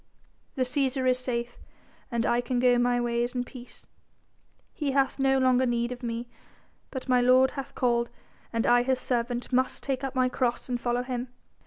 "The 0.55 0.63
Cæsar 0.63 1.07
is 1.07 1.19
safe, 1.19 1.59
and 2.09 2.25
I 2.25 2.41
can 2.41 2.57
go 2.57 2.79
my 2.79 2.99
ways 2.99 3.35
in 3.35 3.43
peace. 3.43 3.85
He 4.73 4.93
hath 4.93 5.19
no 5.19 5.37
longer 5.37 5.67
need 5.67 5.91
of 5.91 6.01
me 6.01 6.27
but 6.89 7.07
my 7.07 7.21
Lord 7.21 7.51
hath 7.51 7.75
called 7.75 8.09
and 8.51 8.65
I 8.65 8.81
His 8.81 8.99
servant 8.99 9.53
must 9.53 9.83
take 9.83 10.03
up 10.03 10.15
my 10.15 10.27
cross 10.27 10.67
and 10.67 10.81
follow 10.81 11.03
Him. 11.03 11.27